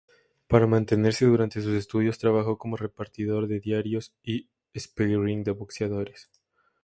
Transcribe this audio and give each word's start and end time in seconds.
Para 0.47 0.65
mantenerse 0.65 1.27
durante 1.27 1.61
sus 1.61 1.73
estudios 1.75 2.17
trabajó 2.17 2.57
como 2.57 2.75
repartidor 2.75 3.45
de 3.45 3.59
diarios 3.59 4.15
y 4.23 4.49
"sparring" 4.75 5.43
de 5.43 5.51
boxeadores. 5.51 6.31